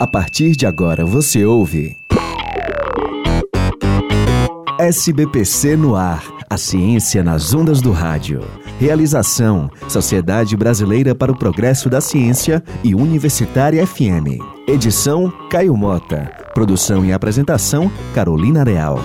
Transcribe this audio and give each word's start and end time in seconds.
A 0.00 0.06
partir 0.06 0.52
de 0.54 0.64
agora 0.64 1.04
você 1.04 1.44
ouve. 1.44 1.96
SBPC 4.78 5.76
no 5.76 5.96
ar. 5.96 6.22
A 6.48 6.56
ciência 6.56 7.24
nas 7.24 7.52
ondas 7.52 7.80
do 7.80 7.90
rádio. 7.90 8.44
Realização: 8.78 9.68
Sociedade 9.88 10.56
Brasileira 10.56 11.16
para 11.16 11.32
o 11.32 11.36
Progresso 11.36 11.90
da 11.90 12.00
Ciência 12.00 12.62
e 12.84 12.94
Universitária 12.94 13.84
FM. 13.84 14.38
Edição: 14.68 15.32
Caio 15.50 15.76
Mota. 15.76 16.30
Produção 16.54 17.04
e 17.04 17.12
apresentação: 17.12 17.90
Carolina 18.14 18.62
Real. 18.62 19.00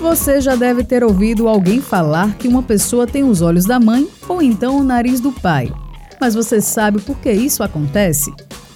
Você 0.00 0.40
já 0.40 0.56
deve 0.56 0.82
ter 0.82 1.04
ouvido 1.04 1.46
alguém 1.46 1.80
falar 1.80 2.34
que 2.34 2.48
uma 2.48 2.64
pessoa 2.64 3.06
tem 3.06 3.22
os 3.22 3.42
olhos 3.42 3.64
da 3.64 3.78
mãe 3.78 4.08
ou 4.28 4.42
então 4.42 4.76
o 4.76 4.82
nariz 4.82 5.20
do 5.20 5.30
pai. 5.30 5.70
Mas 6.20 6.34
você 6.34 6.60
sabe 6.60 7.00
por 7.00 7.16
que 7.16 7.32
isso 7.32 7.62
acontece? 7.62 8.30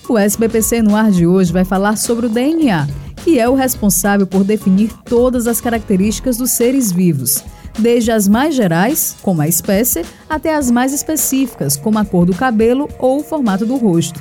O 0.08 0.16
SBPC 0.16 0.80
no 0.80 0.96
ar 0.96 1.10
de 1.10 1.26
hoje 1.26 1.52
vai 1.52 1.64
falar 1.64 1.96
sobre 1.96 2.26
o 2.26 2.28
DNA, 2.30 2.88
que 3.22 3.38
é 3.38 3.46
o 3.48 3.54
responsável 3.54 4.26
por 4.26 4.42
definir 4.42 4.90
todas 5.04 5.46
as 5.46 5.60
características 5.60 6.38
dos 6.38 6.52
seres 6.52 6.90
vivos, 6.90 7.44
desde 7.78 8.10
as 8.10 8.26
mais 8.26 8.54
gerais, 8.54 9.14
como 9.20 9.42
a 9.42 9.48
espécie, 9.48 10.04
até 10.28 10.54
as 10.54 10.70
mais 10.70 10.94
específicas, 10.94 11.76
como 11.76 11.98
a 11.98 12.04
cor 12.04 12.24
do 12.24 12.34
cabelo 12.34 12.88
ou 12.98 13.20
o 13.20 13.24
formato 13.24 13.66
do 13.66 13.76
rosto. 13.76 14.18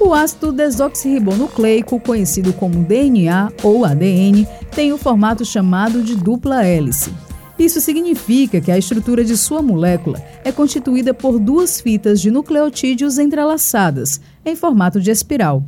O 0.00 0.12
ácido 0.12 0.50
desoxirribonucleico, 0.50 2.00
conhecido 2.00 2.52
como 2.52 2.82
DNA 2.82 3.52
ou 3.62 3.84
ADN, 3.84 4.46
tem 4.72 4.92
o 4.92 4.98
formato 4.98 5.44
chamado 5.44 6.02
de 6.02 6.16
dupla 6.16 6.64
hélice. 6.66 7.12
Isso 7.62 7.80
significa 7.80 8.60
que 8.60 8.72
a 8.72 8.76
estrutura 8.76 9.24
de 9.24 9.36
sua 9.36 9.62
molécula 9.62 10.20
é 10.44 10.50
constituída 10.50 11.14
por 11.14 11.38
duas 11.38 11.80
fitas 11.80 12.20
de 12.20 12.28
nucleotídeos 12.28 13.18
entrelaçadas, 13.18 14.20
em 14.44 14.56
formato 14.56 15.00
de 15.00 15.12
espiral. 15.12 15.62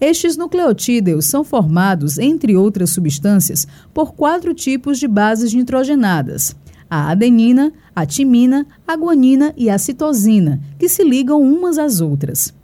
Estes 0.00 0.36
nucleotídeos 0.36 1.26
são 1.26 1.42
formados, 1.42 2.18
entre 2.18 2.56
outras 2.56 2.90
substâncias, 2.90 3.66
por 3.92 4.14
quatro 4.14 4.54
tipos 4.54 5.00
de 5.00 5.08
bases 5.08 5.52
nitrogenadas: 5.52 6.54
a 6.88 7.10
adenina, 7.10 7.72
a 7.96 8.06
timina, 8.06 8.64
a 8.86 8.96
guanina 8.96 9.52
e 9.56 9.68
a 9.68 9.76
citosina, 9.76 10.60
que 10.78 10.88
se 10.88 11.02
ligam 11.02 11.42
umas 11.42 11.78
às 11.78 12.00
outras. 12.00 12.54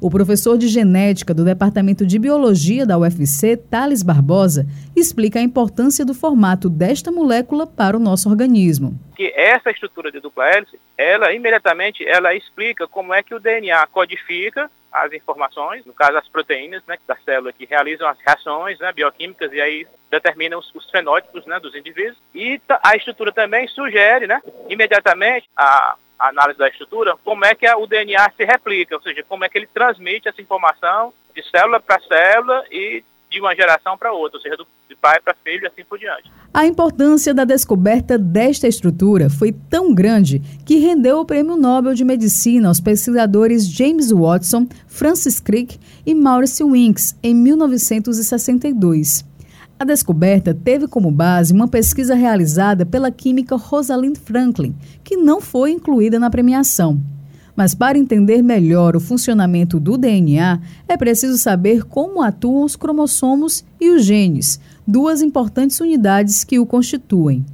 O 0.00 0.08
professor 0.08 0.56
de 0.56 0.68
genética 0.68 1.34
do 1.34 1.44
Departamento 1.44 2.06
de 2.06 2.20
Biologia 2.20 2.86
da 2.86 2.96
UFC, 2.96 3.56
Thales 3.56 4.00
Barbosa, 4.00 4.64
explica 4.94 5.40
a 5.40 5.42
importância 5.42 6.04
do 6.04 6.14
formato 6.14 6.70
desta 6.70 7.10
molécula 7.10 7.66
para 7.66 7.96
o 7.96 8.00
nosso 8.00 8.28
organismo. 8.28 8.96
Que 9.16 9.32
essa 9.34 9.72
estrutura 9.72 10.12
de 10.12 10.20
dupla 10.20 10.46
hélice, 10.46 10.78
ela 10.96 11.32
imediatamente 11.32 12.06
ela 12.06 12.32
explica 12.32 12.86
como 12.86 13.12
é 13.12 13.24
que 13.24 13.34
o 13.34 13.40
DNA 13.40 13.84
codifica 13.88 14.70
as 14.92 15.12
informações, 15.12 15.84
no 15.84 15.92
caso 15.92 16.16
as 16.16 16.28
proteínas 16.28 16.82
né, 16.86 16.96
da 17.04 17.16
célula 17.16 17.52
que 17.52 17.66
realizam 17.66 18.08
as 18.08 18.18
reações 18.24 18.78
né, 18.78 18.92
bioquímicas 18.92 19.52
e 19.52 19.60
aí 19.60 19.86
determinam 20.08 20.60
os, 20.60 20.72
os 20.76 20.88
fenótipos 20.90 21.44
né, 21.44 21.58
dos 21.58 21.74
indivíduos. 21.74 22.16
E 22.32 22.60
a 22.84 22.94
estrutura 22.94 23.32
também 23.32 23.66
sugere 23.66 24.28
né, 24.28 24.40
imediatamente 24.68 25.48
a 25.56 25.96
análise 26.18 26.58
da 26.58 26.68
estrutura, 26.68 27.16
como 27.24 27.44
é 27.44 27.54
que 27.54 27.68
o 27.74 27.86
DNA 27.86 28.30
se 28.36 28.44
replica, 28.44 28.96
ou 28.96 29.02
seja, 29.02 29.22
como 29.28 29.44
é 29.44 29.48
que 29.48 29.58
ele 29.58 29.68
transmite 29.72 30.28
essa 30.28 30.42
informação 30.42 31.12
de 31.34 31.42
célula 31.48 31.80
para 31.80 32.00
célula 32.00 32.64
e 32.70 33.04
de 33.30 33.40
uma 33.40 33.54
geração 33.54 33.96
para 33.96 34.12
outra, 34.12 34.38
ou 34.38 34.42
seja, 34.42 34.56
de 34.88 34.96
pai 34.96 35.20
para 35.20 35.34
filho 35.44 35.64
e 35.64 35.66
assim 35.66 35.84
por 35.84 35.98
diante. 35.98 36.30
A 36.52 36.66
importância 36.66 37.34
da 37.34 37.44
descoberta 37.44 38.18
desta 38.18 38.66
estrutura 38.66 39.28
foi 39.28 39.52
tão 39.52 39.94
grande 39.94 40.40
que 40.64 40.78
rendeu 40.78 41.18
o 41.20 41.26
Prêmio 41.26 41.56
Nobel 41.56 41.94
de 41.94 42.04
Medicina 42.04 42.68
aos 42.68 42.80
pesquisadores 42.80 43.70
James 43.70 44.10
Watson, 44.10 44.66
Francis 44.88 45.40
Crick 45.40 45.78
e 46.06 46.14
Maurice 46.14 46.64
Winks 46.64 47.18
em 47.22 47.34
1962. 47.34 49.24
A 49.80 49.84
descoberta 49.84 50.52
teve 50.52 50.88
como 50.88 51.08
base 51.08 51.52
uma 51.52 51.68
pesquisa 51.68 52.16
realizada 52.16 52.84
pela 52.84 53.12
química 53.12 53.54
Rosalind 53.54 54.16
Franklin, 54.16 54.74
que 55.04 55.16
não 55.16 55.40
foi 55.40 55.70
incluída 55.70 56.18
na 56.18 56.28
premiação. 56.28 57.00
Mas 57.54 57.76
para 57.76 57.96
entender 57.96 58.42
melhor 58.42 58.96
o 58.96 59.00
funcionamento 59.00 59.78
do 59.78 59.96
DNA, 59.96 60.60
é 60.88 60.96
preciso 60.96 61.38
saber 61.38 61.84
como 61.84 62.22
atuam 62.22 62.64
os 62.64 62.74
cromossomos 62.74 63.64
e 63.80 63.88
os 63.90 64.04
genes, 64.04 64.58
duas 64.84 65.22
importantes 65.22 65.78
unidades 65.78 66.42
que 66.42 66.58
o 66.58 66.66
constituem. 66.66 67.46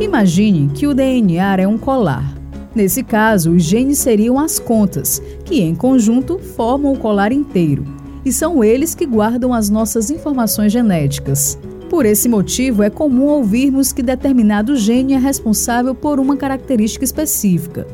Imagine 0.00 0.70
que 0.72 0.86
o 0.86 0.94
DNA 0.94 1.62
é 1.62 1.66
um 1.66 1.76
colar. 1.76 2.32
Nesse 2.72 3.02
caso, 3.02 3.50
os 3.50 3.64
genes 3.64 3.98
seriam 3.98 4.38
as 4.38 4.60
contas, 4.60 5.20
que 5.44 5.60
em 5.60 5.74
conjunto 5.74 6.38
formam 6.38 6.92
o 6.92 6.98
colar 6.98 7.32
inteiro 7.32 7.99
e 8.24 8.32
são 8.32 8.62
eles 8.62 8.94
que 8.94 9.06
guardam 9.06 9.52
as 9.52 9.70
nossas 9.70 10.10
informações 10.10 10.72
genéticas. 10.72 11.58
Por 11.88 12.06
esse 12.06 12.28
motivo, 12.28 12.82
é 12.82 12.90
comum 12.90 13.26
ouvirmos 13.26 13.92
que 13.92 14.02
determinado 14.02 14.76
gene 14.76 15.14
é 15.14 15.18
responsável 15.18 15.94
por 15.94 16.20
uma 16.20 16.36
característica 16.36 17.04
específica. 17.04 17.86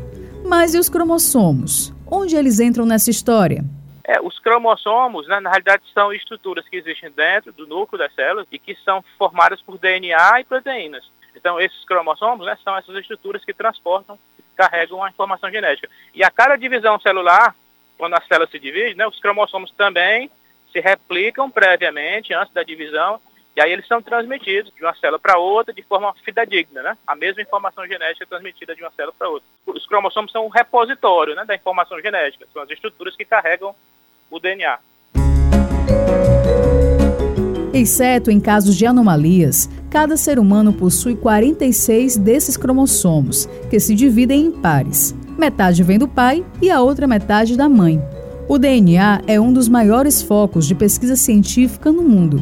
Mas 0.44 0.74
e 0.74 0.78
os 0.78 0.88
cromossomos? 0.88 1.94
Onde 2.06 2.36
eles 2.36 2.60
entram 2.60 2.84
nessa 2.84 3.10
história? 3.10 3.64
É, 4.04 4.20
os 4.20 4.38
cromossomos, 4.38 5.26
né, 5.26 5.40
na 5.40 5.50
realidade, 5.50 5.82
são 5.92 6.12
estruturas 6.12 6.68
que 6.68 6.76
existem 6.76 7.10
dentro 7.10 7.52
do 7.52 7.66
núcleo 7.66 7.98
das 7.98 8.14
células 8.14 8.46
e 8.52 8.58
que 8.58 8.76
são 8.84 9.02
formadas 9.18 9.60
por 9.62 9.78
DNA 9.78 10.40
e 10.40 10.44
proteínas. 10.44 11.04
Então, 11.34 11.60
esses 11.60 11.84
cromossomos 11.84 12.46
né, 12.46 12.56
são 12.62 12.76
essas 12.76 12.94
estruturas 12.96 13.44
que 13.44 13.52
transportam, 13.52 14.18
carregam 14.56 15.02
a 15.02 15.10
informação 15.10 15.50
genética. 15.50 15.88
E 16.14 16.22
a 16.22 16.30
cada 16.30 16.56
divisão 16.56 17.00
celular, 17.00 17.54
quando 17.96 18.14
a 18.14 18.20
célula 18.22 18.48
se 18.50 18.58
divide, 18.58 18.96
né, 18.96 19.06
os 19.06 19.20
cromossomos 19.20 19.70
também 19.72 20.30
se 20.72 20.80
replicam 20.80 21.50
previamente, 21.50 22.34
antes 22.34 22.52
da 22.52 22.62
divisão, 22.62 23.20
e 23.56 23.60
aí 23.62 23.72
eles 23.72 23.86
são 23.86 24.02
transmitidos 24.02 24.70
de 24.74 24.84
uma 24.84 24.94
célula 24.94 25.18
para 25.18 25.38
outra 25.38 25.72
de 25.72 25.82
forma 25.82 26.14
fidedigna, 26.22 26.82
né? 26.82 26.98
A 27.06 27.16
mesma 27.16 27.40
informação 27.40 27.86
genética 27.86 28.24
é 28.24 28.26
transmitida 28.26 28.74
de 28.74 28.82
uma 28.82 28.90
célula 28.90 29.14
para 29.18 29.30
outra. 29.30 29.48
Os 29.66 29.86
cromossomos 29.86 30.30
são 30.30 30.44
um 30.44 30.50
repositório 30.50 31.34
né, 31.34 31.42
da 31.46 31.54
informação 31.54 31.98
genética, 32.02 32.46
são 32.52 32.62
as 32.62 32.70
estruturas 32.70 33.16
que 33.16 33.24
carregam 33.24 33.74
o 34.30 34.38
DNA. 34.38 34.78
Exceto 37.72 38.30
em 38.30 38.40
casos 38.40 38.76
de 38.76 38.84
anomalias, 38.86 39.70
cada 39.90 40.18
ser 40.18 40.38
humano 40.38 40.72
possui 40.72 41.16
46 41.16 42.18
desses 42.18 42.58
cromossomos, 42.58 43.46
que 43.70 43.80
se 43.80 43.94
dividem 43.94 44.46
em 44.46 44.50
pares. 44.50 45.14
Metade 45.38 45.82
vem 45.82 45.98
do 45.98 46.08
pai 46.08 46.44
e 46.62 46.70
a 46.70 46.80
outra 46.80 47.06
metade 47.06 47.56
da 47.56 47.68
mãe. 47.68 48.02
O 48.48 48.58
DNA 48.58 49.22
é 49.26 49.38
um 49.38 49.52
dos 49.52 49.68
maiores 49.68 50.22
focos 50.22 50.66
de 50.66 50.74
pesquisa 50.74 51.14
científica 51.14 51.92
no 51.92 52.02
mundo. 52.02 52.40